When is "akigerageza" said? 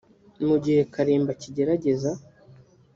1.35-2.11